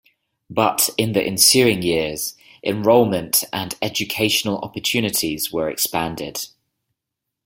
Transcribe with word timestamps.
But 0.49 0.89
in 0.97 1.11
the 1.13 1.21
ensuing 1.23 1.83
years, 1.83 2.35
enrollment 2.63 3.43
and 3.53 3.75
educational 3.83 4.57
opportunities 4.57 5.53
were 5.53 5.69
expanded. 5.69 6.47